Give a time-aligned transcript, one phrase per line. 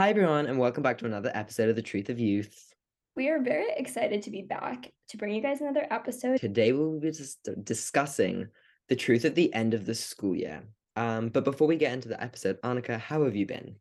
[0.00, 2.72] Hi, everyone, and welcome back to another episode of The Truth of Youth.
[3.16, 6.40] We are very excited to be back to bring you guys another episode.
[6.40, 8.48] Today, we'll be just discussing
[8.88, 10.62] the truth at the end of the school year.
[10.96, 13.76] Um, but before we get into the episode, Annika, how have you been?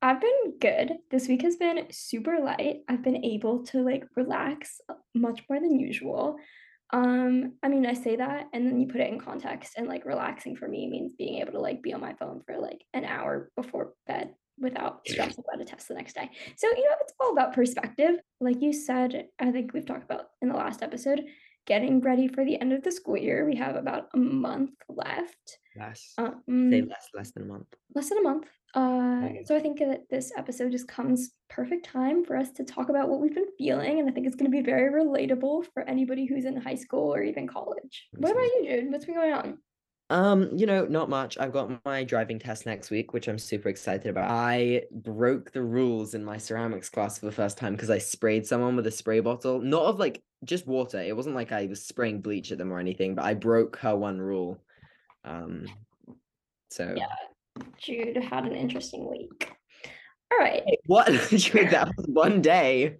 [0.00, 0.92] I've been good.
[1.10, 2.84] This week has been super light.
[2.88, 4.80] I've been able to like relax
[5.14, 6.38] much more than usual.
[6.94, 10.06] Um, I mean, I say that and then you put it in context and like
[10.06, 13.04] relaxing for me means being able to like be on my phone for like an
[13.04, 16.30] hour before bed without stressing about a test the next day.
[16.56, 18.16] So, you know, it's all about perspective.
[18.40, 21.24] Like you said, I think we've talked about in the last episode,
[21.66, 23.44] getting ready for the end of the school year.
[23.44, 25.58] We have about a month left.
[25.76, 26.14] Less.
[26.18, 27.66] Um, Say less, less than a month.
[27.94, 28.46] Less than a month.
[28.74, 32.88] Uh, so I think that this episode just comes perfect time for us to talk
[32.88, 35.82] about what we've been feeling, and I think it's going to be very relatable for
[35.82, 38.08] anybody who's in high school or even college.
[38.16, 38.90] What about you, Jude?
[38.90, 39.58] What's been going on?
[40.12, 41.38] Um, you know, not much.
[41.38, 44.30] I've got my driving test next week, which I'm super excited about.
[44.30, 48.46] I broke the rules in my ceramics class for the first time because I sprayed
[48.46, 51.00] someone with a spray bottle, not of like just water.
[51.00, 53.96] It wasn't like I was spraying bleach at them or anything, but I broke her
[53.96, 54.58] one rule.
[55.24, 55.64] Um,
[56.70, 59.50] so yeah, Jude had an interesting week.
[60.30, 60.62] All right.
[60.84, 61.06] what?
[61.06, 62.96] that was one day.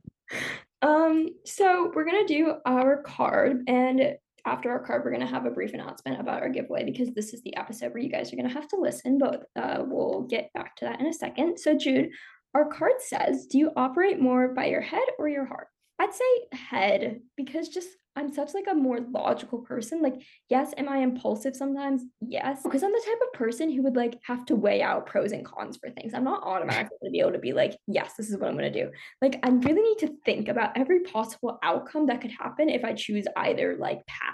[0.80, 5.46] Um, so we're gonna do our card, and after our card, we're going to have
[5.46, 8.36] a brief announcement about our giveaway because this is the episode where you guys are
[8.36, 11.58] going to have to listen, but uh, we'll get back to that in a second.
[11.58, 12.10] So, Jude,
[12.54, 15.68] our card says, Do you operate more by your head or your heart?
[15.98, 20.02] I'd say head because just I'm such like a more logical person.
[20.02, 20.20] Like,
[20.50, 22.02] yes, am I impulsive sometimes?
[22.20, 22.62] Yes.
[22.62, 25.44] Because I'm the type of person who would like have to weigh out pros and
[25.44, 26.12] cons for things.
[26.12, 28.70] I'm not automatically gonna be able to be like, yes, this is what I'm gonna
[28.70, 28.90] do.
[29.22, 32.92] Like, I really need to think about every possible outcome that could happen if I
[32.92, 34.31] choose either like path.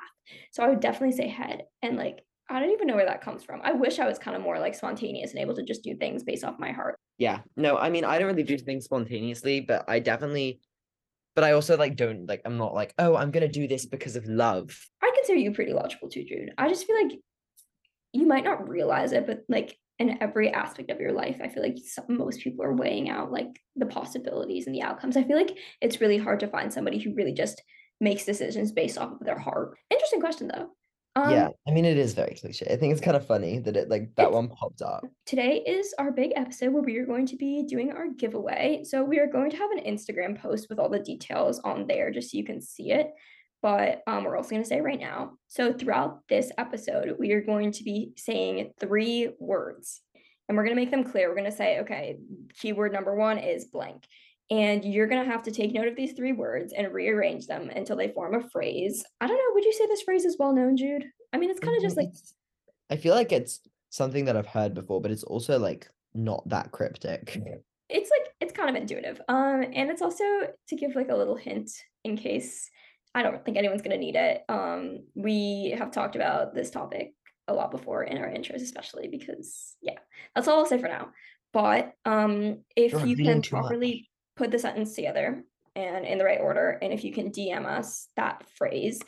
[0.53, 1.63] So I would definitely say head.
[1.83, 3.61] And like, I don't even know where that comes from.
[3.63, 6.23] I wish I was kind of more like spontaneous and able to just do things
[6.23, 6.99] based off my heart.
[7.19, 7.41] Yeah.
[7.57, 10.61] No, I mean, I don't really do things spontaneously, but I definitely
[11.39, 14.17] but I also like don't like I'm not like oh I'm gonna do this because
[14.17, 14.77] of love.
[15.01, 16.51] I consider you pretty logical too, Jude.
[16.59, 17.17] I just feel like
[18.13, 21.63] you might not realize it, but like in every aspect of your life, I feel
[21.63, 25.17] like some, most people are weighing out like the possibilities and the outcomes.
[25.17, 27.63] I feel like it's really hard to find somebody who really just
[28.01, 29.77] makes decisions based off of their heart.
[29.91, 30.71] Interesting question though.
[31.17, 32.67] Um, yeah, I mean, it is very cliche.
[32.71, 35.05] I think it's kind of funny that it like that one popped up.
[35.27, 38.85] Today is our big episode where we are going to be doing our giveaway.
[38.85, 42.13] So we are going to have an Instagram post with all the details on there
[42.13, 43.11] just so you can see it.
[43.63, 45.33] But um, we're also going to say right now.
[45.49, 50.03] So throughout this episode, we are going to be saying three words,
[50.49, 51.29] and we're going to make them clear.
[51.29, 52.19] We're going to say, okay,
[52.61, 54.05] keyword number one is blank.
[54.51, 57.69] And you're going to have to take note of these three words and rearrange them
[57.69, 59.05] until they form a phrase.
[59.21, 59.55] I don't know.
[59.55, 61.05] Would you say this phrase is well known, Jude?
[61.33, 62.09] I mean, it's kind of just like.
[62.91, 63.61] I feel like it's
[63.91, 67.39] something that I've heard before, but it's also like not that cryptic.
[67.91, 69.21] It's like, it's kind of intuitive.
[69.29, 70.25] Um, And it's also
[70.69, 71.71] to give like a little hint
[72.05, 72.71] in case
[73.15, 74.43] I don't think anyone's going to need it.
[74.49, 77.15] Um, We have talked about this topic
[77.47, 79.99] a lot before in our intros, especially because, yeah,
[80.35, 81.09] that's all I'll say for now.
[81.53, 85.45] But um, if You're you can properly put the sentence together
[85.77, 86.79] and in the right order.
[86.81, 89.01] And if you can DM us that phrase,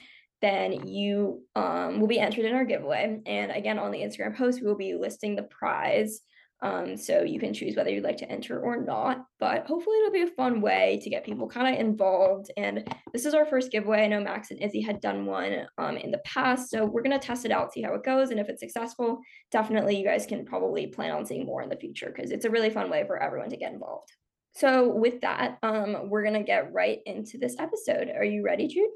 [0.42, 3.20] then you um, will be entered in our giveaway.
[3.26, 6.20] And again, on the Instagram post, we will be listing the prize.
[6.62, 9.24] Um, so you can choose whether you'd like to enter or not.
[9.38, 12.50] But hopefully, it'll be a fun way to get people kind of involved.
[12.58, 14.04] And this is our first giveaway.
[14.04, 16.70] I know Max and Izzy had done one um, in the past.
[16.70, 18.30] So we're going to test it out, see how it goes.
[18.30, 19.20] And if it's successful,
[19.50, 22.50] definitely you guys can probably plan on seeing more in the future because it's a
[22.50, 24.12] really fun way for everyone to get involved.
[24.52, 28.08] So with that, um, we're gonna get right into this episode.
[28.08, 28.90] Are you ready, Jude?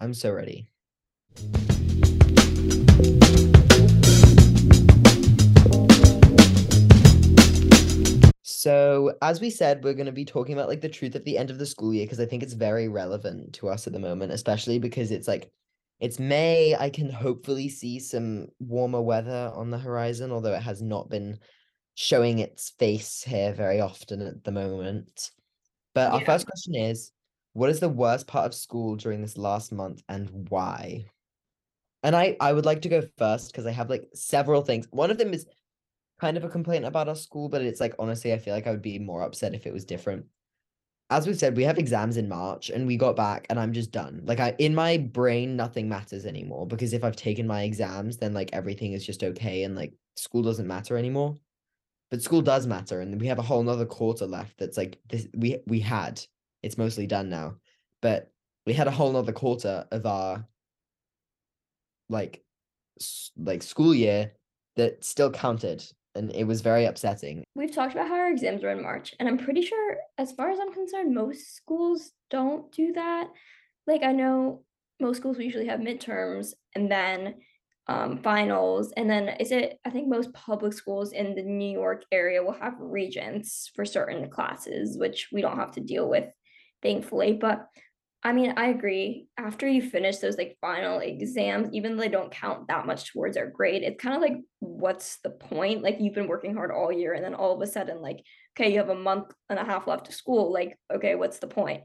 [0.00, 0.68] I'm so ready.
[8.42, 11.38] So, as we said, we're going to be talking about like the truth at the
[11.38, 14.00] end of the school year because I think it's very relevant to us at the
[14.00, 15.52] moment, especially because it's like
[16.00, 16.74] it's May.
[16.74, 21.38] I can hopefully see some warmer weather on the horizon, although it has not been
[21.96, 25.30] showing its face here very often at the moment.
[25.94, 27.10] But our first question is
[27.54, 31.06] what is the worst part of school during this last month and why?
[32.02, 34.86] And I I would like to go first because I have like several things.
[34.90, 35.46] One of them is
[36.20, 38.72] kind of a complaint about our school, but it's like honestly, I feel like I
[38.72, 40.26] would be more upset if it was different.
[41.08, 43.90] As we said, we have exams in March and we got back and I'm just
[43.90, 44.20] done.
[44.26, 48.34] Like I in my brain nothing matters anymore because if I've taken my exams then
[48.34, 51.36] like everything is just okay and like school doesn't matter anymore
[52.16, 55.26] but school does matter and we have a whole nother quarter left that's like this
[55.34, 56.18] we we had
[56.62, 57.54] it's mostly done now
[58.00, 58.32] but
[58.64, 60.42] we had a whole nother quarter of our
[62.08, 62.42] like
[63.36, 64.32] like school year
[64.76, 65.84] that still counted
[66.14, 67.44] and it was very upsetting.
[67.54, 70.48] We've talked about how our exams are in March, and I'm pretty sure, as far
[70.48, 73.28] as I'm concerned, most schools don't do that.
[73.86, 74.64] Like, I know
[74.98, 77.34] most schools usually have midterms and then
[77.88, 79.78] um, finals, and then is it?
[79.84, 84.28] I think most public schools in the New York area will have regents for certain
[84.28, 86.24] classes, which we don't have to deal with,
[86.82, 87.34] thankfully.
[87.34, 87.66] But
[88.24, 89.28] I mean, I agree.
[89.38, 93.36] After you finish those like final exams, even though they don't count that much towards
[93.36, 95.82] our grade, it's kind of like, what's the point?
[95.82, 98.24] Like you've been working hard all year, and then all of a sudden, like,
[98.58, 100.52] okay, you have a month and a half left of school.
[100.52, 101.84] Like, okay, what's the point?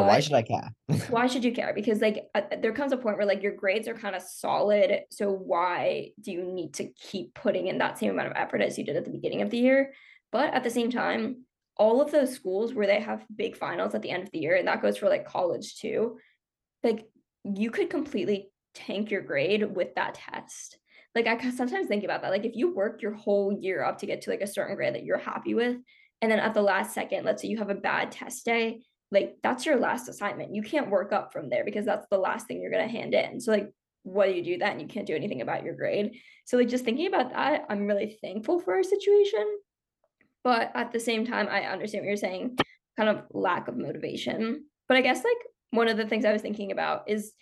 [0.00, 0.70] Yeah, why should I care?
[1.10, 1.72] why should you care?
[1.74, 5.00] Because like uh, there comes a point where like your grades are kind of solid.
[5.10, 8.78] So why do you need to keep putting in that same amount of effort as
[8.78, 9.92] you did at the beginning of the year?
[10.32, 11.44] But at the same time,
[11.76, 14.56] all of those schools where they have big finals at the end of the year,
[14.56, 16.18] and that goes for like college too,
[16.82, 17.06] like
[17.44, 20.78] you could completely tank your grade with that test.
[21.14, 22.30] Like I sometimes think about that.
[22.30, 24.94] Like if you work your whole year up to get to like a certain grade
[24.94, 25.76] that you're happy with,
[26.22, 29.36] and then at the last second, let's say you have a bad test day, like
[29.42, 30.54] that's your last assignment.
[30.54, 33.40] You can't work up from there because that's the last thing you're gonna hand in.
[33.40, 33.72] So like
[34.02, 34.78] what do you do then?
[34.78, 36.20] You can't do anything about your grade.
[36.44, 39.44] So like just thinking about that, I'm really thankful for our situation
[40.46, 42.56] but at the same time, I understand what you're saying,
[42.96, 44.66] kind of lack of motivation.
[44.88, 45.38] But I guess like
[45.72, 47.32] one of the things I was thinking about is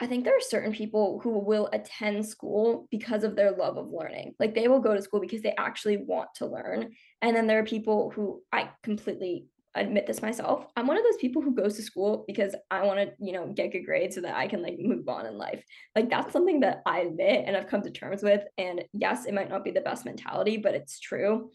[0.00, 3.88] I think there are certain people who will attend school because of their love of
[3.90, 4.34] learning.
[4.38, 6.90] Like they will go to school because they actually want to learn.
[7.22, 9.46] And then there are people who I completely
[9.80, 10.66] admit this myself.
[10.76, 13.52] I'm one of those people who goes to school because I want to, you know,
[13.52, 15.64] get good grades so that I can like move on in life.
[15.94, 18.42] Like that's something that I admit and I've come to terms with.
[18.58, 21.50] And yes, it might not be the best mentality, but it's true.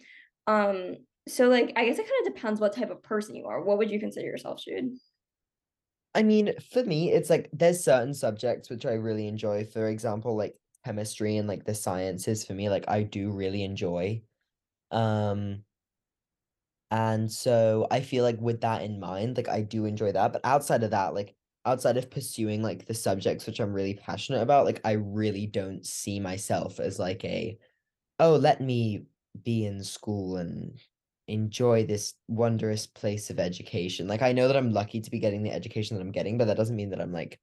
[0.48, 0.98] Um,
[1.28, 3.64] so like I guess it kind of depends what type of person you are.
[3.64, 4.96] What would you consider yourself, Jude?
[6.14, 9.66] I mean, for me, it's like there's certain subjects which I really enjoy.
[9.66, 14.24] For example, like chemistry and like the sciences for me, like I do really enjoy.
[14.92, 15.64] Um
[16.92, 20.34] and so I feel like with that in mind, like I do enjoy that.
[20.34, 21.34] But outside of that, like
[21.66, 25.86] outside of pursuing like the subjects which I'm really passionate about, like I really don't
[25.86, 27.58] see myself as like a
[28.20, 29.06] oh, let me
[29.44, 30.78] be in school and
[31.28, 34.08] enjoy this wondrous place of education.
[34.08, 36.46] Like I know that I'm lucky to be getting the education that I'm getting, but
[36.46, 37.40] that doesn't mean that I'm like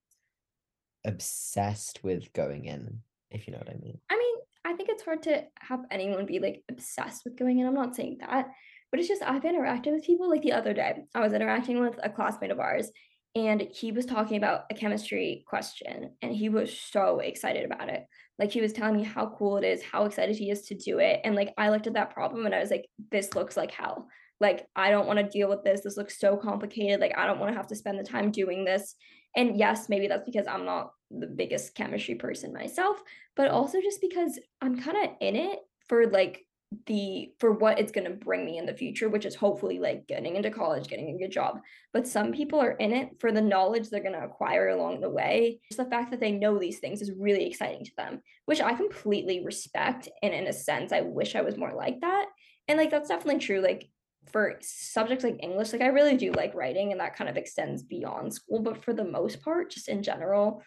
[1.06, 3.98] obsessed with going in, if you know what I mean.
[4.10, 4.34] I mean,
[4.66, 7.66] I think it's hard to have anyone be like obsessed with going in.
[7.66, 8.50] I'm not saying that,
[8.90, 11.04] but it's just I've interacted with people like the other day.
[11.14, 12.90] I was interacting with a classmate of ours
[13.34, 18.04] and he was talking about a chemistry question and he was so excited about it.
[18.38, 20.98] Like he was telling me how cool it is how excited he is to do
[20.98, 23.70] it and like i looked at that problem and i was like this looks like
[23.70, 24.08] hell.
[24.40, 25.82] Like i don't want to deal with this.
[25.82, 27.00] This looks so complicated.
[27.00, 28.94] Like i don't want to have to spend the time doing this.
[29.36, 33.02] And yes maybe that's because i'm not the biggest chemistry person myself
[33.34, 35.58] but also just because i'm kind of in it
[35.88, 36.44] for like
[36.86, 40.06] the for what it's going to bring me in the future which is hopefully like
[40.06, 41.60] getting into college getting a good job.
[41.92, 45.08] But some people are in it for the knowledge they're going to acquire along the
[45.08, 45.60] way.
[45.70, 48.74] Just the fact that they know these things is really exciting to them which i
[48.74, 52.26] completely respect and in a sense i wish i was more like that.
[52.66, 53.88] And like that's definitely true like
[54.30, 57.82] for subjects like english like i really do like writing and that kind of extends
[57.82, 60.62] beyond school but for the most part just in general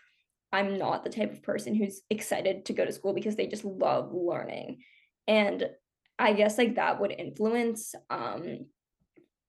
[0.51, 3.65] i'm not the type of person who's excited to go to school because they just
[3.65, 4.80] love learning.
[5.27, 5.69] And
[6.22, 8.66] I guess like that would influence um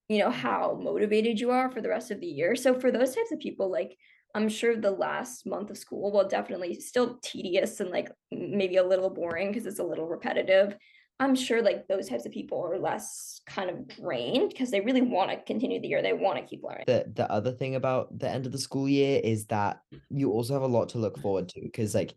[0.09, 2.57] you know how motivated you are for the rest of the year.
[2.57, 3.97] So for those types of people like
[4.35, 8.87] I'm sure the last month of school will definitely still tedious and like maybe a
[8.87, 10.77] little boring because it's a little repetitive.
[11.21, 15.03] I'm sure like those types of people are less kind of drained because they really
[15.03, 16.03] want to continue the year.
[16.03, 16.85] They want to keep learning.
[16.87, 20.55] The the other thing about the end of the school year is that you also
[20.55, 22.15] have a lot to look forward to because like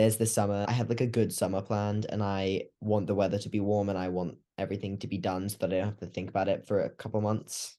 [0.00, 0.64] there's the summer.
[0.66, 3.90] I have like a good summer planned and I want the weather to be warm
[3.90, 6.48] and I want everything to be done so that I don't have to think about
[6.48, 7.76] it for a couple months.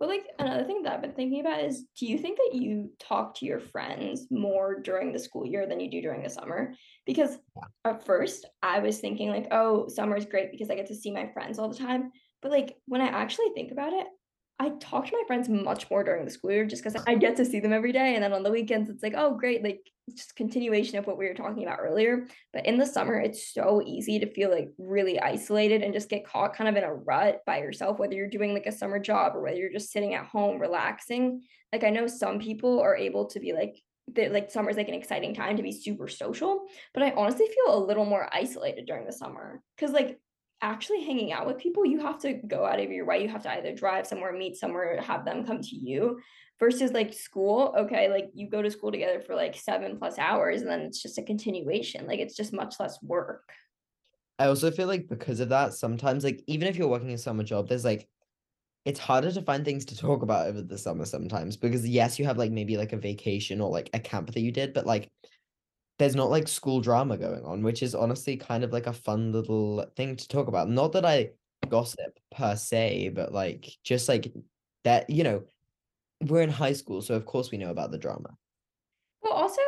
[0.00, 2.90] But like another thing that I've been thinking about is do you think that you
[2.98, 6.74] talk to your friends more during the school year than you do during the summer?
[7.04, 7.90] Because yeah.
[7.92, 11.10] at first I was thinking like, oh, summer is great because I get to see
[11.10, 12.12] my friends all the time.
[12.40, 14.06] But like when I actually think about it,
[14.58, 17.36] I talk to my friends much more during the school year just because I get
[17.36, 18.14] to see them every day.
[18.14, 19.80] And then on the weekends, it's like, oh, great, like
[20.16, 22.26] just continuation of what we were talking about earlier.
[22.54, 26.26] But in the summer, it's so easy to feel like really isolated and just get
[26.26, 29.36] caught kind of in a rut by yourself, whether you're doing like a summer job
[29.36, 31.42] or whether you're just sitting at home relaxing.
[31.70, 33.76] Like I know some people are able to be like,
[34.14, 37.76] that like summer's like an exciting time to be super social, but I honestly feel
[37.76, 40.18] a little more isolated during the summer because like
[40.62, 43.22] actually hanging out with people, you have to go out of your way.
[43.22, 46.18] You have to either drive somewhere, meet somewhere, have them come to you
[46.58, 47.74] versus like school.
[47.78, 51.02] Okay, like you go to school together for like seven plus hours and then it's
[51.02, 52.06] just a continuation.
[52.06, 53.48] Like it's just much less work.
[54.38, 57.44] I also feel like because of that, sometimes like even if you're working a summer
[57.44, 58.08] job, there's like
[58.84, 62.24] it's harder to find things to talk about over the summer sometimes because yes, you
[62.24, 65.08] have like maybe like a vacation or like a camp that you did, but like
[65.98, 69.32] there's not like school drama going on, which is honestly kind of like a fun
[69.32, 70.68] little thing to talk about.
[70.68, 71.32] Not that I
[71.68, 74.32] gossip per se, but like just like
[74.84, 75.44] that, you know,
[76.22, 78.38] we're in high school, so of course we know about the drama.
[79.22, 79.60] Well, also,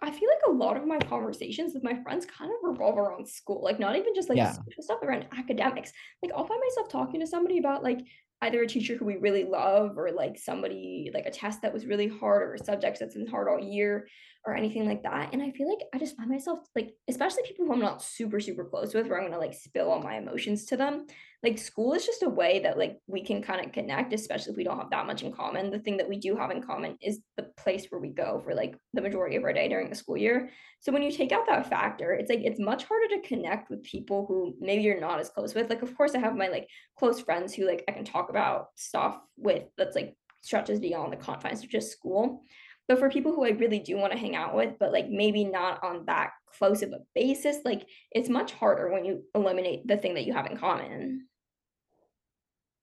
[0.00, 3.28] I feel like a lot of my conversations with my friends kind of revolve around
[3.28, 4.52] school, like not even just like Yeah.
[4.66, 5.92] social stuff around academics.
[6.22, 8.00] Like I'll find myself talking to somebody about like
[8.42, 11.84] either a teacher who we really love or like somebody like a test that was
[11.86, 14.08] really hard or a subject that's been hard all year
[14.46, 15.30] or anything like that.
[15.32, 18.40] And I feel like I just find myself like, especially people who I'm not super,
[18.40, 21.06] super close with, where I'm gonna like spill all my emotions to them.
[21.42, 24.56] Like school is just a way that like we can kind of connect, especially if
[24.56, 25.70] we don't have that much in common.
[25.70, 28.54] The thing that we do have in common is the place where we go for
[28.54, 30.50] like the majority of our day during the school year.
[30.80, 33.82] So when you take out that factor, it's like it's much harder to connect with
[33.82, 35.68] people who maybe you're not as close with.
[35.68, 36.66] Like, of course, I have my like
[36.98, 41.16] close friends who like I can talk about stuff with that's like stretches beyond the
[41.16, 42.42] confines of just school.
[42.90, 45.44] But for people who I really do want to hang out with, but like maybe
[45.44, 49.96] not on that close of a basis, like it's much harder when you eliminate the
[49.96, 51.28] thing that you have in common.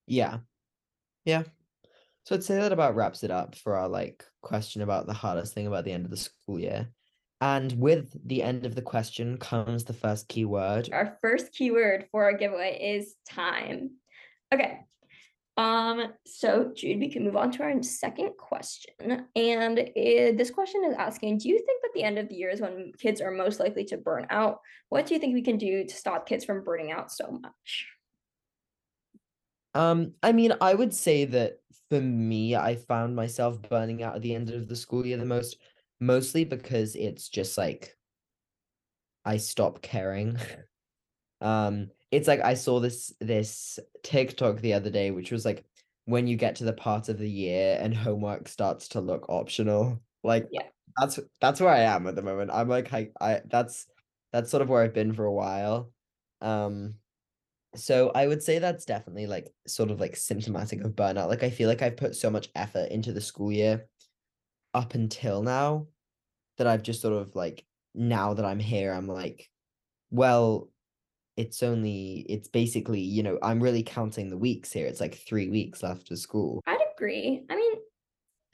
[0.05, 0.37] Yeah.
[1.25, 1.43] Yeah.
[2.23, 5.53] So I'd say that about wraps it up for our like question about the hardest
[5.53, 6.87] thing about the end of the school year.
[7.41, 10.87] And with the end of the question comes the first keyword.
[10.93, 13.89] Our first keyword for our giveaway is time.
[14.53, 14.79] Okay.
[15.57, 19.25] Um, so Jude, we can move on to our second question.
[19.35, 22.49] And it, this question is asking, do you think that the end of the year
[22.49, 24.59] is when kids are most likely to burn out?
[24.89, 27.87] What do you think we can do to stop kids from burning out so much?
[29.73, 31.59] Um, I mean, I would say that
[31.89, 35.25] for me, I found myself burning out at the end of the school year the
[35.25, 35.57] most,
[35.99, 37.95] mostly because it's just like
[39.25, 40.37] I stop caring.
[41.39, 45.65] Um, it's like I saw this this TikTok the other day, which was like
[46.05, 50.01] when you get to the part of the year and homework starts to look optional.
[50.23, 50.69] Like Yeah.
[50.97, 52.51] that's that's where I am at the moment.
[52.53, 53.87] I'm like I, I that's
[54.31, 55.91] that's sort of where I've been for a while.
[56.41, 56.95] Um,
[57.75, 61.27] so I would say that's definitely like sort of like symptomatic of burnout.
[61.29, 63.87] Like I feel like I've put so much effort into the school year
[64.73, 65.87] up until now
[66.57, 69.49] that I've just sort of like now that I'm here, I'm like,
[70.11, 70.69] well,
[71.37, 74.87] it's only it's basically, you know, I'm really counting the weeks here.
[74.87, 76.61] It's like three weeks left of school.
[76.65, 77.45] I'd agree.
[77.49, 77.73] I mean,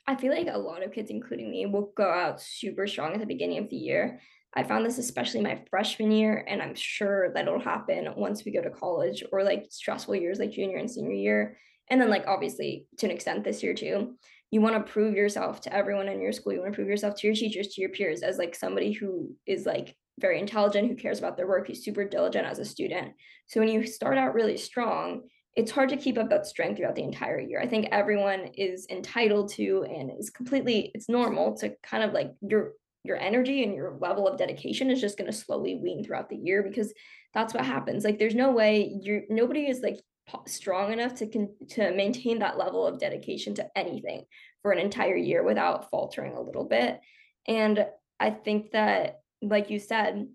[0.05, 3.21] I feel like a lot of kids, including me, will go out super strong at
[3.21, 4.19] the beginning of the year.
[4.53, 8.51] I found this especially my freshman year, and I'm sure that it'll happen once we
[8.51, 11.57] go to college or like stressful years like junior and senior year.
[11.89, 14.15] And then, like, obviously, to an extent, this year too.
[14.51, 16.53] You want to prove yourself to everyone in your school.
[16.53, 19.35] You want to prove yourself to your teachers, to your peers, as like somebody who
[19.47, 23.13] is like very intelligent, who cares about their work, who's super diligent as a student.
[23.48, 25.24] So when you start out really strong,
[25.55, 27.60] it's hard to keep up that strength throughout the entire year.
[27.62, 32.32] I think everyone is entitled to and is completely it's normal to kind of like
[32.41, 36.29] your your energy and your level of dedication is just going to slowly wean throughout
[36.29, 36.93] the year because
[37.34, 38.03] that's what happens.
[38.03, 40.00] Like there's no way you're nobody is like
[40.48, 44.24] strong enough to con- to maintain that level of dedication to anything
[44.62, 47.00] for an entire year without faltering a little bit.
[47.48, 47.86] And
[48.20, 50.27] I think that like you said,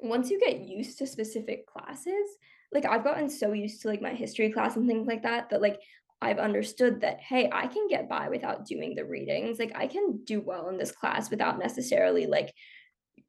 [0.00, 2.28] once you get used to specific classes,
[2.72, 5.62] like I've gotten so used to like my history class and things like that that
[5.62, 5.80] like
[6.20, 9.58] I've understood that hey, I can get by without doing the readings.
[9.58, 12.52] Like I can do well in this class without necessarily like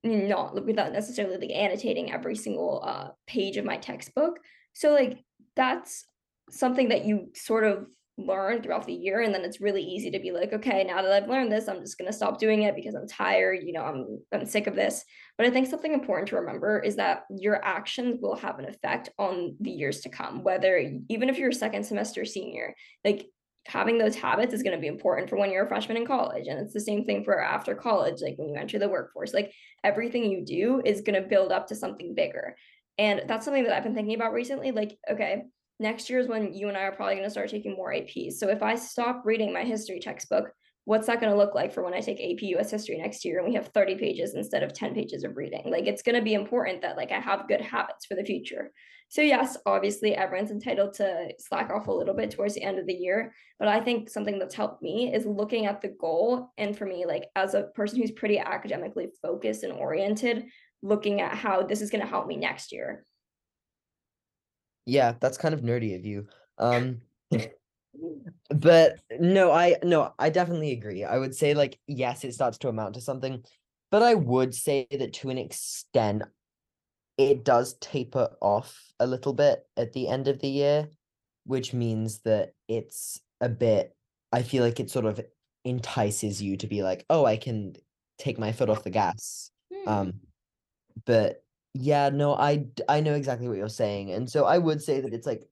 [0.03, 4.39] not without necessarily like annotating every single uh page of my textbook.
[4.73, 5.23] So like
[5.55, 6.05] that's
[6.49, 10.19] something that you sort of learn throughout the year and then it's really easy to
[10.19, 12.75] be like okay now that i've learned this i'm just going to stop doing it
[12.75, 15.03] because i'm tired you know i'm i'm sick of this.
[15.37, 19.09] But i think something important to remember is that your actions will have an effect
[19.19, 20.77] on the years to come whether
[21.09, 23.27] even if you're a second semester senior like
[23.67, 26.47] having those habits is going to be important for when you're a freshman in college
[26.47, 29.53] and it's the same thing for after college like when you enter the workforce like
[29.83, 32.55] everything you do is going to build up to something bigger.
[32.97, 35.43] And that's something that i've been thinking about recently like okay
[35.79, 38.33] next year is when you and I are probably going to start taking more APs.
[38.33, 40.51] So if I stop reading my history textbook,
[40.85, 43.39] what's that going to look like for when I take AP US history next year
[43.39, 45.63] and we have 30 pages instead of 10 pages of reading?
[45.69, 48.71] Like it's going to be important that like I have good habits for the future.
[49.09, 52.87] So yes, obviously everyone's entitled to slack off a little bit towards the end of
[52.87, 56.77] the year, but I think something that's helped me is looking at the goal and
[56.77, 60.45] for me like as a person who's pretty academically focused and oriented,
[60.81, 63.03] looking at how this is going to help me next year.
[64.87, 66.27] Yeah, that's kind of nerdy of you.
[66.57, 67.01] Um,
[68.49, 71.03] but no, I no, I definitely agree.
[71.03, 73.43] I would say like yes, it starts to amount to something,
[73.91, 76.23] but I would say that to an extent,
[77.17, 80.87] it does taper off a little bit at the end of the year,
[81.45, 83.93] which means that it's a bit
[84.31, 85.19] I feel like it sort of
[85.65, 87.75] entices you to be like, "Oh, I can
[88.17, 89.89] take my foot off the gas." Hmm.
[89.89, 90.13] Um
[91.05, 94.11] but yeah, no, i i know exactly what you're saying.
[94.11, 95.47] And so I would say that it's like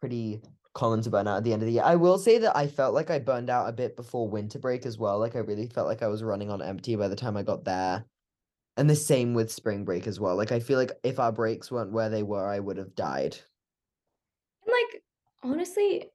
[0.00, 0.42] pretty
[0.74, 1.82] common to burn out at the end of the year.
[1.84, 4.84] I will say that I felt like I burned out a bit before winter break
[4.86, 5.18] as well.
[5.18, 7.64] Like I really felt like I was running on empty by the time I got
[7.64, 8.04] there.
[8.76, 10.36] And the same with spring break as well.
[10.36, 13.36] Like I feel like if our breaks weren't where they were, I would have died.
[14.66, 15.02] And like
[15.44, 16.10] honestly,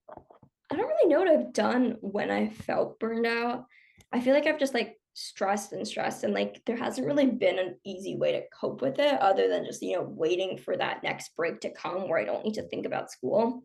[0.69, 3.65] I don't really know what I've done when I felt burned out.
[4.11, 7.59] I feel like I've just like stressed and stressed and like there hasn't really been
[7.59, 11.03] an easy way to cope with it other than just, you know, waiting for that
[11.03, 13.63] next break to come where I don't need to think about school.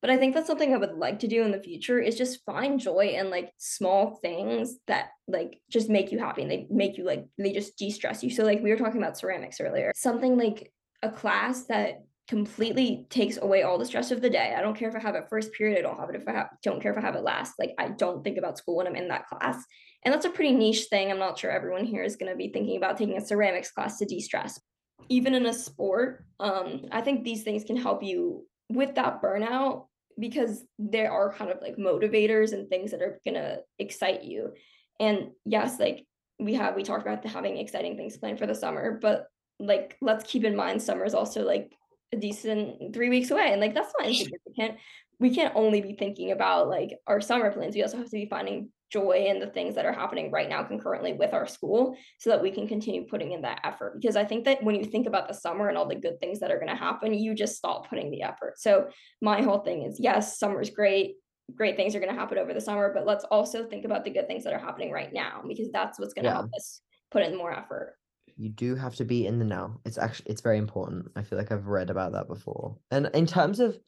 [0.00, 2.44] But I think that's something I would like to do in the future is just
[2.44, 6.98] find joy in like small things that like just make you happy and they make
[6.98, 8.30] you like they just de-stress you.
[8.30, 9.92] So like we were talking about ceramics earlier.
[9.94, 10.72] Something like
[11.02, 14.54] a class that completely takes away all the stress of the day.
[14.56, 16.32] I don't care if I have it first period, I don't have it if I
[16.32, 17.54] have, don't care if I have it last.
[17.58, 19.62] Like I don't think about school when I'm in that class.
[20.04, 21.10] And that's a pretty niche thing.
[21.10, 23.98] I'm not sure everyone here is going to be thinking about taking a ceramics class
[23.98, 24.60] to de-stress.
[25.08, 29.86] Even in a sport, um, I think these things can help you with that burnout
[30.18, 34.52] because there are kind of like motivators and things that are gonna excite you.
[35.00, 36.06] And yes, like
[36.38, 39.26] we have we talked about the, having exciting things planned for the summer, but
[39.58, 41.72] like let's keep in mind summer is also like
[42.12, 43.52] a decent three weeks away.
[43.52, 44.78] And like that's not insignificant.
[45.18, 47.74] We can't only be thinking about like our summer plans.
[47.74, 50.62] We also have to be finding joy in the things that are happening right now
[50.62, 54.24] concurrently with our school so that we can continue putting in that effort because i
[54.24, 56.58] think that when you think about the summer and all the good things that are
[56.58, 58.88] going to happen you just stop putting the effort so
[59.20, 61.16] my whole thing is yes summer's great
[61.54, 64.10] great things are going to happen over the summer but let's also think about the
[64.10, 66.34] good things that are happening right now because that's what's going to Yeah.
[66.34, 66.80] help us
[67.10, 67.96] put in more effort
[68.36, 69.80] You do have to be in the now.
[69.84, 71.10] It's actually it's very important.
[71.16, 72.76] I feel like I've read about that before.
[72.90, 73.78] And in terms of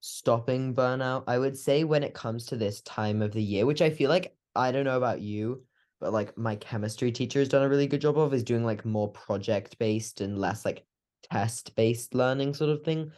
[0.00, 3.80] stopping burnout, I would say when it comes to this time of the year, which
[3.80, 5.64] I feel like I don't know about you,
[6.00, 8.84] but like my chemistry teacher has done a really good job of is doing like
[8.84, 10.84] more project based and less like
[11.30, 13.10] test based learning sort of thing.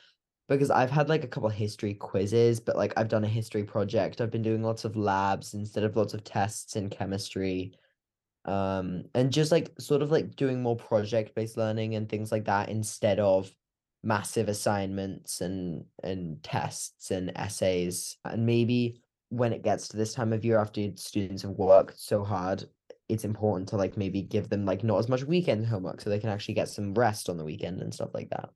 [0.48, 4.20] Because I've had like a couple history quizzes, but like I've done a history project.
[4.20, 7.74] I've been doing lots of labs instead of lots of tests in chemistry
[8.46, 12.44] um and just like sort of like doing more project based learning and things like
[12.44, 13.50] that instead of
[14.04, 20.32] massive assignments and and tests and essays and maybe when it gets to this time
[20.32, 22.64] of year after students have worked so hard
[23.08, 26.18] it's important to like maybe give them like not as much weekend homework so they
[26.18, 28.48] can actually get some rest on the weekend and stuff like that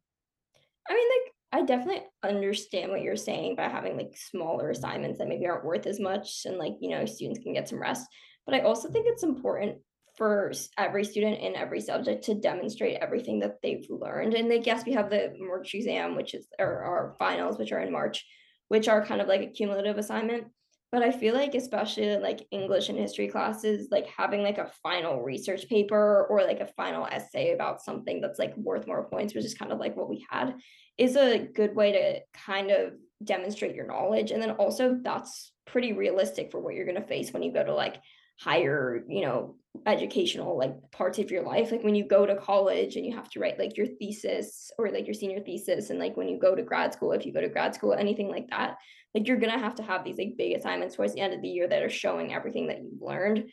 [0.88, 5.28] I mean, like, I definitely understand what you're saying by having like smaller assignments that
[5.28, 8.06] maybe aren't worth as much and like, you know, students can get some rest.
[8.44, 9.78] But I also think it's important
[10.16, 14.34] for every student in every subject to demonstrate everything that they've learned.
[14.34, 17.80] And like, yes, we have the March exam, which is or our finals, which are
[17.80, 18.26] in March,
[18.68, 20.46] which are kind of like a cumulative assignment.
[20.92, 24.72] But I feel like, especially in, like English and history classes, like having like a
[24.82, 29.34] final research paper or like a final essay about something that's like worth more points,
[29.34, 30.54] which is kind of like what we had
[30.98, 34.32] is a good way to kind of demonstrate your knowledge.
[34.32, 37.64] And then also that's pretty realistic for what you're going to face when you go
[37.64, 37.96] to like
[38.40, 39.54] higher you know
[39.86, 43.28] educational like parts of your life like when you go to college and you have
[43.28, 46.54] to write like your thesis or like your senior thesis and like when you go
[46.54, 48.76] to grad school if you go to grad school anything like that
[49.14, 51.42] like you're going to have to have these like big assignments towards the end of
[51.42, 53.44] the year that are showing everything that you've learned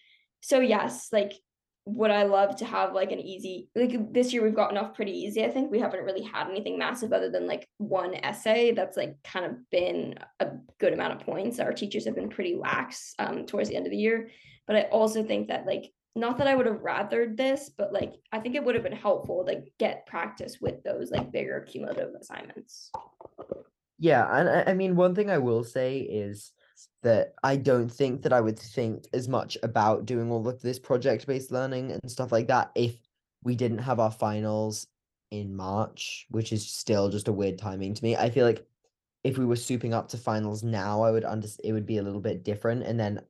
[0.41, 1.33] so yes like
[1.87, 5.13] would I love to have like an easy like this year we've gotten off pretty
[5.13, 5.45] easy.
[5.45, 9.15] I think we haven't really had anything massive other than like one essay that's like
[9.23, 10.47] kind of been a
[10.81, 11.61] good amount of points.
[11.61, 14.29] Our teachers have been pretty lax um towards the end of the year.
[14.67, 18.15] But I also think that like not that I would have rathered this, but like
[18.31, 22.13] I think it would have been helpful to get practice with those like bigger cumulative
[22.19, 22.91] assignments.
[23.99, 26.51] Yeah, and I, I mean, one thing I will say is
[27.03, 30.79] that I don't think that I would think as much about doing all of this
[30.79, 32.95] project-based learning and stuff like that if
[33.43, 34.87] we didn't have our finals
[35.31, 38.15] in March, which is still just a weird timing to me.
[38.15, 38.65] I feel like
[39.23, 42.03] if we were souping up to finals now, I would under it would be a
[42.03, 43.21] little bit different, and then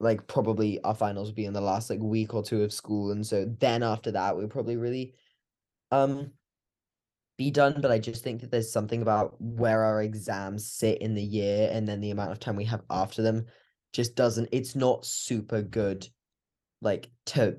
[0.00, 3.12] like probably our finals will be in the last like week or two of school,
[3.12, 5.14] and so then after that, we would probably really
[5.90, 6.32] um
[7.38, 11.14] be done, but I just think that there's something about where our exams sit in
[11.14, 13.46] the year and then the amount of time we have after them
[13.92, 16.06] just doesn't it's not super good
[16.82, 17.56] like to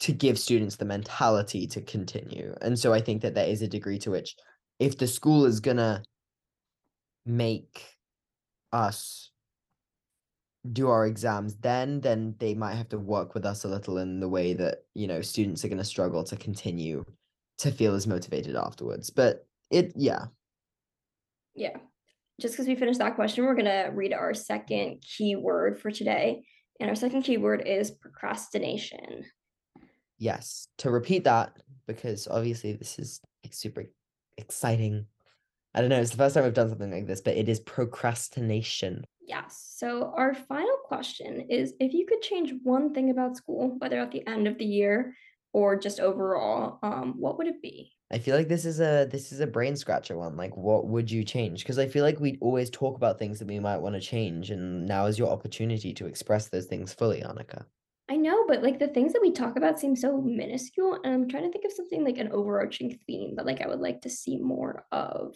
[0.00, 2.54] to give students the mentality to continue.
[2.60, 4.34] And so I think that there is a degree to which
[4.78, 6.02] if the school is gonna
[7.26, 7.96] make
[8.72, 9.30] us
[10.70, 14.20] do our exams then then they might have to work with us a little in
[14.20, 17.04] the way that you know students are going to struggle to continue
[17.62, 19.10] to feel as motivated afterwards.
[19.10, 20.26] But it yeah.
[21.54, 21.76] Yeah.
[22.40, 26.44] Just because we finished that question, we're gonna read our second keyword for today.
[26.80, 29.24] And our second keyword is procrastination.
[30.18, 30.66] Yes.
[30.78, 33.20] To repeat that, because obviously this is
[33.50, 33.84] super
[34.36, 35.06] exciting.
[35.74, 37.60] I don't know, it's the first time I've done something like this, but it is
[37.60, 39.04] procrastination.
[39.26, 39.72] Yes.
[39.76, 44.10] So our final question is if you could change one thing about school, whether at
[44.10, 45.14] the end of the year
[45.52, 47.92] or just overall, um, what would it be?
[48.10, 50.36] I feel like this is a this is a brain scratcher one.
[50.36, 51.62] Like, what would you change?
[51.62, 54.50] Because I feel like we always talk about things that we might want to change,
[54.50, 57.64] and now is your opportunity to express those things fully, Annika.
[58.10, 61.28] I know, but like the things that we talk about seem so minuscule, and I'm
[61.28, 64.10] trying to think of something like an overarching theme that like I would like to
[64.10, 65.34] see more of.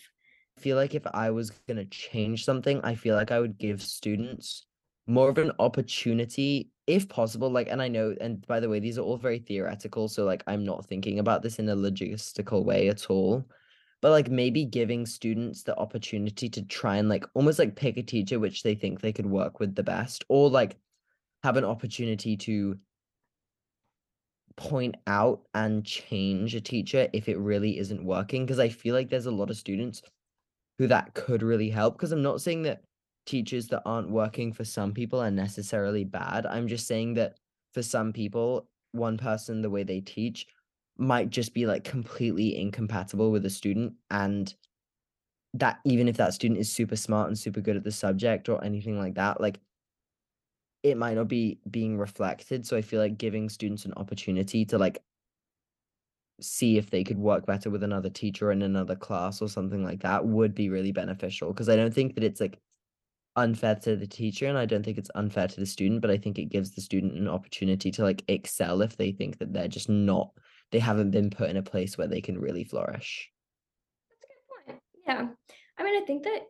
[0.58, 4.64] Feel like if I was gonna change something, I feel like I would give students
[5.06, 7.50] more of an opportunity, if possible.
[7.50, 10.42] Like, and I know, and by the way, these are all very theoretical, so like
[10.46, 13.44] I'm not thinking about this in a logistical way at all.
[14.02, 18.02] But like maybe giving students the opportunity to try and like almost like pick a
[18.02, 20.76] teacher which they think they could work with the best, or like
[21.42, 22.78] have an opportunity to
[24.56, 28.44] point out and change a teacher if it really isn't working.
[28.44, 30.02] Because I feel like there's a lot of students
[30.78, 31.94] who that could really help.
[31.94, 32.82] Because I'm not saying that
[33.26, 36.46] teachers that aren't working for some people are necessarily bad.
[36.46, 37.36] I'm just saying that
[37.74, 40.46] for some people, one person, the way they teach
[40.98, 43.94] might just be like completely incompatible with a student.
[44.10, 44.52] And
[45.54, 48.62] that even if that student is super smart and super good at the subject or
[48.64, 49.58] anything like that, like
[50.82, 52.66] it might not be being reflected.
[52.66, 55.02] So I feel like giving students an opportunity to like
[56.40, 60.02] see if they could work better with another teacher in another class or something like
[60.02, 62.58] that would be really beneficial because I don't think that it's like
[63.36, 66.18] unfair to the teacher and I don't think it's unfair to the student, but I
[66.18, 69.68] think it gives the student an opportunity to like excel if they think that they're
[69.68, 70.30] just not
[70.72, 73.30] they haven't been put in a place where they can really flourish.
[74.10, 74.82] That's a good point.
[75.06, 75.28] Yeah.
[75.78, 76.40] I mean, I think that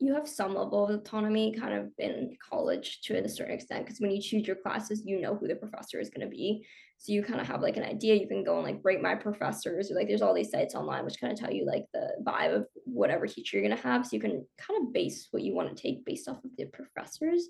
[0.00, 4.00] you have some level of autonomy kind of in college to a certain extent because
[4.00, 6.64] when you choose your classes you know who the professor is going to be
[6.98, 9.14] so you kind of have like an idea you can go and like rate my
[9.14, 12.10] professors or like there's all these sites online which kind of tell you like the
[12.24, 15.42] vibe of whatever teacher you're going to have so you can kind of base what
[15.42, 17.48] you want to take based off of the professors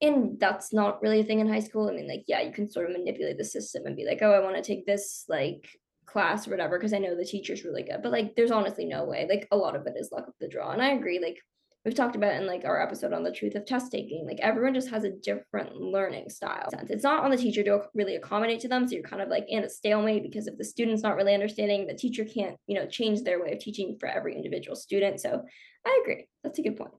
[0.00, 2.68] and that's not really a thing in high school i mean like yeah you can
[2.68, 5.68] sort of manipulate the system and be like oh i want to take this like
[6.06, 8.00] class or whatever because I know the teacher's really good.
[8.00, 9.26] But like there's honestly no way.
[9.28, 10.70] Like a lot of it is luck of the draw.
[10.70, 11.38] And I agree, like
[11.84, 14.74] we've talked about in like our episode on the truth of test taking like everyone
[14.74, 16.68] just has a different learning style.
[16.88, 19.44] It's not on the teacher to really accommodate to them so you're kind of like
[19.48, 22.86] in a stalemate because if the student's not really understanding the teacher can't you know
[22.86, 25.20] change their way of teaching for every individual student.
[25.20, 25.42] So
[25.86, 26.26] i agree.
[26.42, 26.92] That's a good point.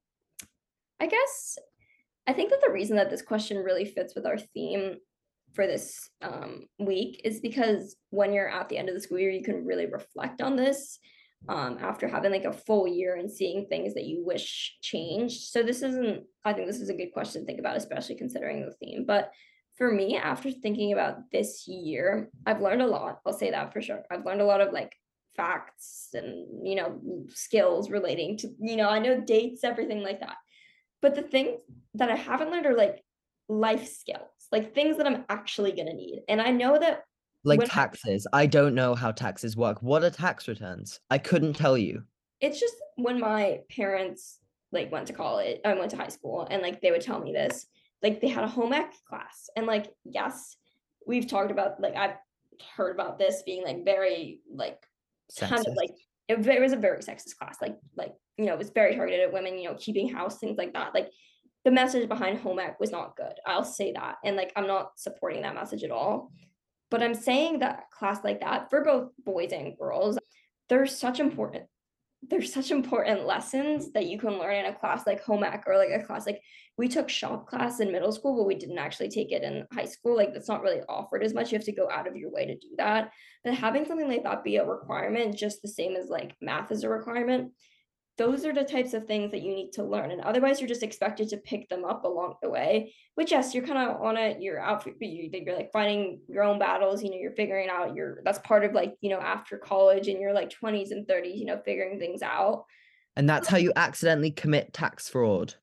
[0.99, 1.57] I guess
[2.27, 4.95] i think that the reason that this question really fits with our theme
[5.53, 9.31] for this um, week is because when you're at the end of the school year
[9.31, 10.99] you can really reflect on this
[11.47, 15.49] um, after having like a full year and seeing things that you wish changed.
[15.51, 18.65] So this isn't, I think this is a good question to think about, especially considering
[18.65, 19.05] the theme.
[19.05, 19.31] But
[19.77, 23.19] for me, after thinking about this year, I've learned a lot.
[23.25, 24.03] I'll say that for sure.
[24.09, 24.95] I've learned a lot of like
[25.35, 30.37] facts and, you know, skills relating to, you know, I know dates, everything like that.
[31.01, 31.59] But the things
[31.95, 33.03] that I haven't learned are like
[33.49, 36.21] life skills, like things that I'm actually going to need.
[36.27, 37.03] And I know that
[37.45, 38.27] like when taxes.
[38.33, 39.81] I, I don't know how taxes work.
[39.81, 40.99] What are tax returns?
[41.09, 42.03] I couldn't tell you.
[42.41, 44.39] It's just when my parents
[44.71, 47.31] like went to college, I went to high school, and like they would tell me
[47.31, 47.67] this.
[48.03, 50.57] Like they had a home ec class, and like yes,
[51.07, 52.15] we've talked about like I've
[52.75, 54.85] heard about this being like very like
[55.31, 55.49] sexist.
[55.49, 55.91] kind of like
[56.27, 57.57] it, it was a very sexist class.
[57.61, 59.57] Like like you know it was very targeted at women.
[59.57, 60.93] You know keeping house things like that.
[60.93, 61.09] Like
[61.63, 63.33] the message behind home ec was not good.
[63.45, 66.31] I'll say that, and like I'm not supporting that message at all.
[66.91, 70.17] But I'm saying that class like that for both boys and girls,
[70.69, 71.65] there's such important
[72.27, 75.77] there's such important lessons that you can learn in a class like home ec or
[75.77, 76.41] like a class like
[76.77, 79.85] we took shop class in middle school but we didn't actually take it in high
[79.85, 82.31] school like that's not really offered as much you have to go out of your
[82.31, 83.11] way to do that.
[83.43, 86.83] But having something like that be a requirement just the same as like math is
[86.83, 87.51] a requirement
[88.17, 90.83] those are the types of things that you need to learn and otherwise you're just
[90.83, 92.93] expected to pick them up along the way.
[93.15, 96.59] Which yes you're kind of on it you're out you, you're like fighting your own
[96.59, 100.07] battles you know you're figuring out your that's part of like you know after college
[100.07, 102.65] and you're like 20s and 30s you know figuring things out.
[103.17, 105.55] And that's how you accidentally commit tax fraud.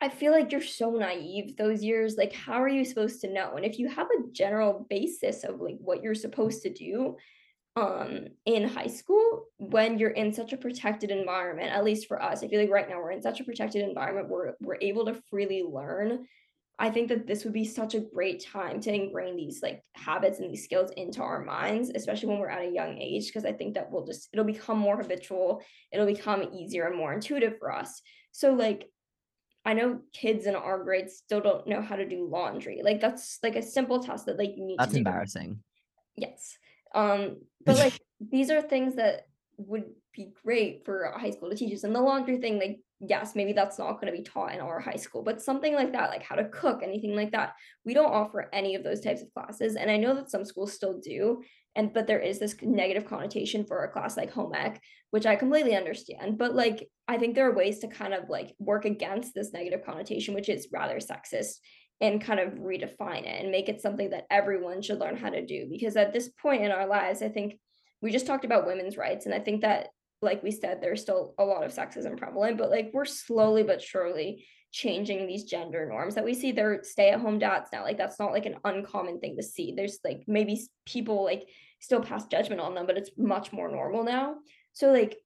[0.00, 3.56] I feel like you're so naive those years like how are you supposed to know?
[3.56, 7.16] And if you have a general basis of like what you're supposed to do
[7.78, 12.42] um in high school when you're in such a protected environment at least for us
[12.42, 15.20] i feel like right now we're in such a protected environment where we're able to
[15.30, 16.26] freely learn
[16.80, 20.38] I think that this would be such a great time to ingrain these like habits
[20.38, 23.52] and these skills into our minds, especially when we're at a young age, because I
[23.52, 25.60] think that we'll just it'll become more habitual,
[25.90, 28.00] it'll become easier and more intuitive for us.
[28.30, 28.88] So like
[29.64, 32.80] I know kids in our grade still don't know how to do laundry.
[32.84, 34.98] Like that's like a simple task that like you need That's to do.
[35.00, 35.58] embarrassing.
[36.16, 36.56] Yes.
[36.94, 39.26] Um, but like these are things that
[39.58, 41.84] would be great for high school to teach us.
[41.84, 44.80] And the laundry thing, like, yes, maybe that's not going to be taught in our
[44.80, 48.12] high school, but something like that, like how to cook, anything like that, we don't
[48.12, 49.76] offer any of those types of classes.
[49.76, 51.42] And I know that some schools still do.
[51.76, 55.36] And but there is this negative connotation for a class like home ec, which I
[55.36, 56.36] completely understand.
[56.36, 59.84] But like I think there are ways to kind of like work against this negative
[59.86, 61.58] connotation, which is rather sexist
[62.00, 65.44] and kind of redefine it and make it something that everyone should learn how to
[65.44, 65.66] do.
[65.68, 67.58] Because at this point in our lives i think
[68.00, 69.88] we just talked about women's rights and i think that
[70.22, 73.82] like we said there's still a lot of sexism prevalent but like we're slowly but
[73.82, 76.52] surely changing these gender norms that we see.
[76.52, 77.82] They're stay at home dads now.
[77.82, 79.72] Like that's not like an uncommon thing to see.
[79.74, 81.48] There's like maybe people like
[81.80, 84.36] still pass judgment on them but it's much more normal now.
[84.72, 85.16] So like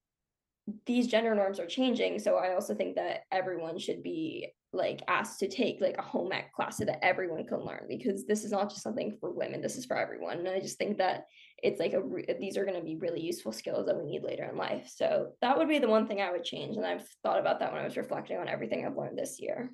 [0.87, 5.41] these gender norms are changing so i also think that everyone should be like asked
[5.41, 8.53] to take like a home ec class so that everyone can learn because this is
[8.53, 11.27] not just something for women this is for everyone and i just think that
[11.63, 14.23] it's like a re- these are going to be really useful skills that we need
[14.23, 14.93] later in life.
[14.95, 17.73] So that would be the one thing i would change and i've thought about that
[17.73, 19.71] when i was reflecting on everything i've learned this year.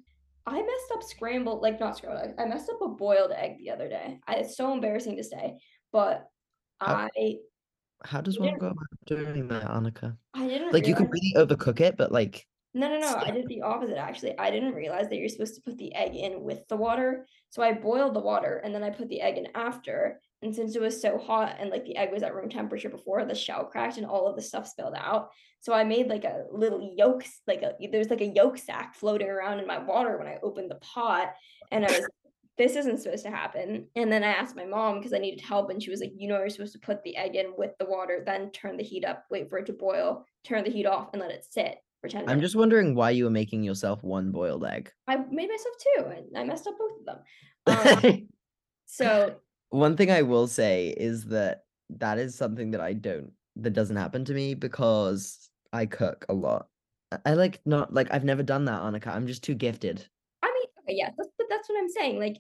[0.46, 3.88] I messed up scrambled like not scrambled i messed up a boiled egg the other
[3.88, 4.20] day.
[4.26, 5.58] I, it's so embarrassing to say
[5.92, 6.26] but
[6.80, 7.08] i
[8.04, 10.16] How does one didn't- go about doing that, Annika?
[10.34, 13.14] i didn't Like you can really overcook it, but like No, no, no.
[13.16, 14.38] I did the opposite actually.
[14.38, 17.26] I didn't realize that you're supposed to put the egg in with the water.
[17.50, 20.20] So I boiled the water and then I put the egg in after.
[20.42, 23.24] And since it was so hot and like the egg was at room temperature before,
[23.24, 25.30] the shell cracked and all of the stuff spilled out.
[25.60, 29.28] So I made like a little yolk, like a there's like a yolk sack floating
[29.28, 31.34] around in my water when I opened the pot.
[31.72, 32.06] And I was
[32.58, 33.86] this isn't supposed to happen.
[33.96, 36.28] And then I asked my mom because I needed help, and she was like, you
[36.28, 39.04] know, you're supposed to put the egg in with the water, then turn the heat
[39.04, 42.08] up, wait for it to boil, turn the heat off, and let it sit for
[42.08, 42.32] 10 minutes.
[42.32, 44.90] I'm just wondering why you were making yourself one boiled egg.
[45.06, 48.12] I made myself two, and I messed up both of them.
[48.12, 48.28] Um,
[48.86, 49.36] so
[49.70, 53.96] One thing I will say is that that is something that I don't that doesn't
[53.96, 56.68] happen to me because I cook a lot.
[57.24, 59.08] I- like not like I've never done that, Annika.
[59.08, 60.06] I'm just too gifted.
[60.42, 62.18] I mean, okay, yeah, that's but that's what I'm saying.
[62.18, 62.36] Like,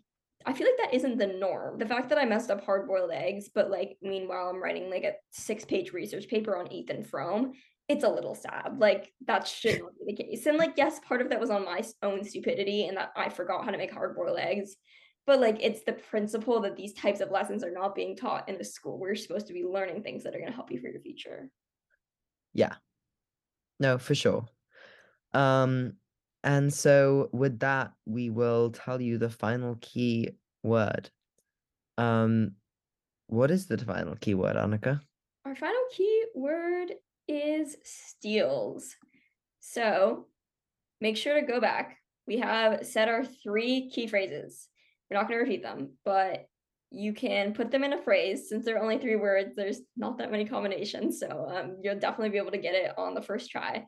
[0.46, 1.78] I feel like that isn't the norm.
[1.78, 5.04] The fact that I messed up hard boiled eggs, but like meanwhile I'm writing like
[5.04, 7.52] a six page research paper on Ethan Frome.
[7.88, 8.76] It's a little sad.
[8.78, 10.46] Like that should not be the case.
[10.46, 13.64] And like, yes, part of that was on my own stupidity and that I forgot
[13.64, 14.76] how to make hard boiled eggs.
[15.26, 18.56] But like, it's the principle that these types of lessons are not being taught in
[18.56, 18.98] the school.
[18.98, 21.50] We're supposed to be learning things that are going to help you for your future.
[22.54, 22.74] Yeah.
[23.78, 24.46] No, for sure.
[25.34, 25.94] Um,
[26.44, 30.30] and so with that, we will tell you the final key
[30.62, 31.10] word.
[31.96, 32.52] Um,
[33.26, 35.00] what is the final key word, Annika?
[35.44, 36.92] Our final key word
[37.26, 38.96] is steals.
[39.60, 40.26] So
[41.00, 41.98] make sure to go back.
[42.26, 44.68] We have set our three key phrases.
[45.10, 46.46] We're not going to repeat them, but
[46.90, 49.54] you can put them in a phrase since there are only three words.
[49.56, 53.14] There's not that many combinations, so um, you'll definitely be able to get it on
[53.14, 53.84] the first try.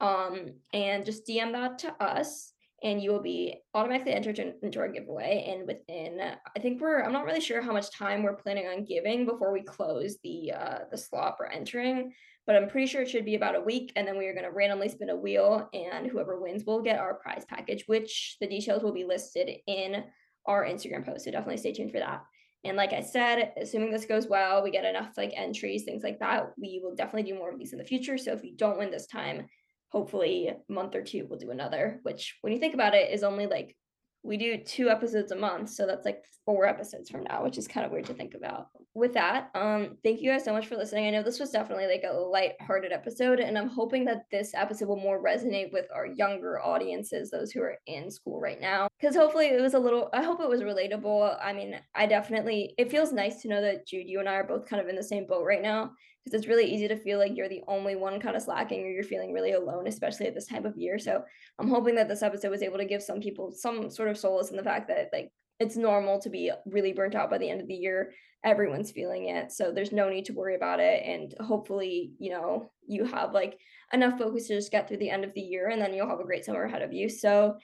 [0.00, 4.78] Um, and just DM that to us, and you will be automatically entered in- into
[4.78, 5.44] our giveaway.
[5.48, 8.84] And within, I think we're, I'm not really sure how much time we're planning on
[8.84, 12.12] giving before we close the uh, the slot for entering,
[12.46, 13.92] but I'm pretty sure it should be about a week.
[13.96, 17.00] And then we are going to randomly spin a wheel, and whoever wins will get
[17.00, 20.04] our prize package, which the details will be listed in
[20.46, 21.24] our Instagram post.
[21.24, 22.22] So definitely stay tuned for that.
[22.64, 26.18] And like I said, assuming this goes well, we get enough like entries, things like
[26.18, 28.18] that, we will definitely do more of these in the future.
[28.18, 29.46] So if we don't win this time,
[29.90, 33.22] hopefully a month or two we'll do another, which when you think about it is
[33.22, 33.76] only like
[34.22, 35.70] we do two episodes a month.
[35.70, 38.66] So that's like four episodes from now, which is kind of weird to think about.
[38.94, 41.06] With that, um, thank you guys so much for listening.
[41.06, 44.88] I know this was definitely like a light-hearted episode, and I'm hoping that this episode
[44.88, 48.88] will more resonate with our younger audiences, those who are in school right now.
[49.00, 51.38] Because hopefully it was a little I hope it was relatable.
[51.40, 54.44] I mean, I definitely it feels nice to know that Jude, you and I are
[54.44, 55.92] both kind of in the same boat right now.
[56.28, 58.88] Because it's really easy to feel like you're the only one kind of slacking or
[58.88, 60.98] you're feeling really alone, especially at this time of year.
[60.98, 61.22] So
[61.58, 64.50] I'm hoping that this episode was able to give some people some sort of solace
[64.50, 67.60] in the fact that like it's normal to be really burnt out by the end
[67.60, 68.12] of the year.
[68.44, 69.50] Everyone's feeling it.
[69.52, 71.02] So there's no need to worry about it.
[71.04, 73.58] And hopefully, you know, you have like
[73.92, 76.20] enough focus to just get through the end of the year and then you'll have
[76.20, 77.08] a great summer ahead of you.
[77.08, 77.56] So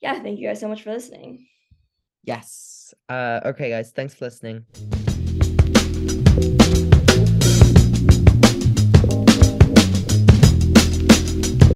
[0.00, 1.46] yeah, thank you guys so much for listening.
[2.22, 2.94] Yes.
[3.08, 4.64] Uh, okay, guys, thanks for listening.